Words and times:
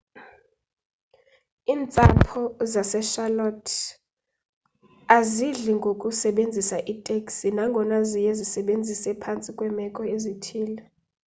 iintsapho 1.71 2.41
zasecharlotte 2.71 3.75
azidli 5.17 5.71
ngokusebenzisa 5.79 6.77
iiteksi 6.91 7.47
nangona 7.55 7.97
ziye 8.09 8.31
zizisebenzise 8.39 9.09
phantsi 9.21 9.49
kweemeko 9.57 10.01
ezithile 10.15 10.81